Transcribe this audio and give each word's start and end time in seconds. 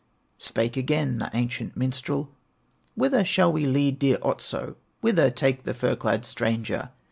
Spake 0.39 0.77
again 0.77 1.19
the 1.19 1.29
ancient 1.31 1.77
minstrel: 1.77 2.31
"Whither 2.95 3.23
shall 3.23 3.53
we 3.53 3.67
lead 3.67 3.99
dear 3.99 4.17
Otso, 4.23 4.75
Whither 5.01 5.29
take 5.29 5.61
the 5.61 5.75
fur 5.75 5.95
clad 5.95 6.25
stranger?" 6.25 6.89